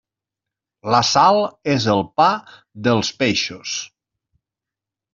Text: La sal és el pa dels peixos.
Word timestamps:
La 0.95 1.01
sal 1.09 1.37
és 1.75 1.87
el 1.97 2.03
pa 2.23 2.31
dels 2.91 3.15
peixos. 3.23 3.79